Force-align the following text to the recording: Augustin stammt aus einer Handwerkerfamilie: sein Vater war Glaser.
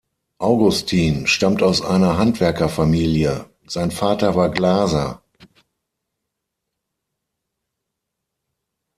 Augustin 0.39 1.27
stammt 1.27 1.61
aus 1.61 1.83
einer 1.83 2.17
Handwerkerfamilie: 2.17 3.45
sein 3.67 3.91
Vater 3.91 4.33
war 4.33 4.49
Glaser. 4.49 5.21